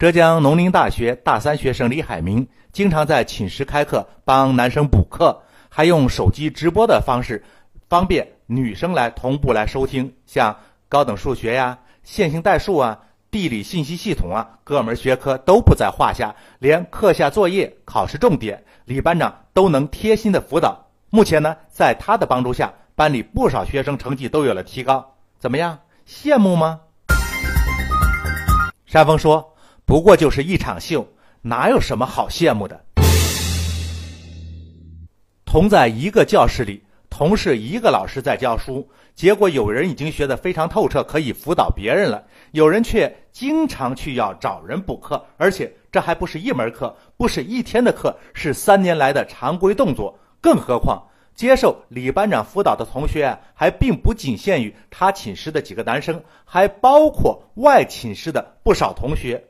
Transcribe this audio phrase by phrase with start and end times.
[0.00, 7.44] 浙江农林大学大三学生李海明经常在寝室开课，帮男生补课，还用手机直播的方式，
[7.86, 10.14] 方便女生来同步来收听。
[10.24, 10.56] 像
[10.88, 12.98] 高等数学呀、线性代数啊、
[13.30, 16.34] 地理信息系统啊，各门学科都不在话下。
[16.60, 20.88] 连课下作业、考试重点，李班长都能贴心的辅导。
[21.10, 25.16] 目前呢，在他的帮助下，班里不少学生成绩都有了提高。
[25.38, 25.78] 怎么样？
[26.08, 26.80] 羡慕吗？
[28.86, 29.49] 山峰说。
[29.90, 31.04] 不过就是一场秀，
[31.42, 32.80] 哪有什么好羡慕的？
[35.44, 36.80] 同在一个教室里，
[37.10, 42.22] 同是一个老师在教书，结果有人已经学得非常透彻，可以辅导别人了；
[42.52, 50.16] 有人却经常去要找人补课，而且这还不是一门课，不是一天的课，是三年来的常规动作。
[50.40, 51.02] 更何况，
[51.34, 59.44] 接受李班长辅导的同学，还并不仅限于他寝室的几个男生，还包括外寝室的不少同学。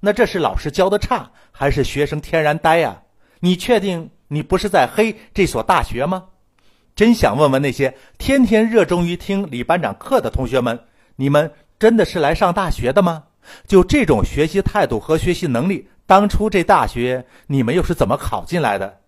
[0.00, 3.02] 那这是老师教的差，还是学生天然呆呀？
[3.40, 6.24] 你确定你不是在黑这所大学吗？
[6.94, 10.78] 真想问问那些天天热衷于听李班长课的同学们，
[11.16, 13.24] 你们真的是来上大学的吗？
[13.66, 19.00] 就这种学习态度和学习能力，当初这大学你们又是怎么考进来的？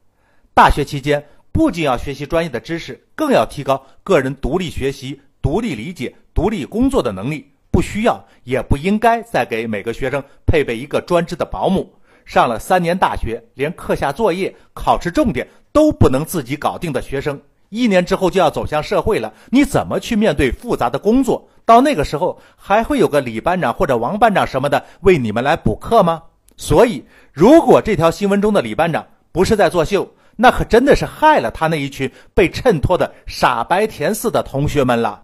[0.55, 7.51] 大学期间不仅要学习专业的知识，更要提高个人独立学习、独立理解、独立工作的能力。
[7.79, 11.95] 不需要，也不应该再给每个学生配备一个专职的保姆。
[12.25, 21.49] 上了三年大学，连课下作业、考试重点都不能自己搞定的学生，一年之后就要走向社会了，你怎么去面对复杂的工作？
[21.65, 26.25] 到那个时候，还会有个李班长或者王班长什么的为你们来补课吗？
[26.57, 35.23] 所以，如果这条新闻中的李班长不是在作秀，那可真的是害了他那一群被衬托的傻白甜似的同学们了。